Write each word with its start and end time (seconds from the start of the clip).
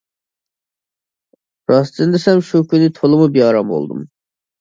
راستىنى 1.71 2.15
دېسەم 2.15 2.41
شۇ 2.47 2.61
كۈنى 2.71 2.87
تولىمۇ 3.01 3.29
بىئارام 3.37 3.71
بولدۇم. 3.75 4.01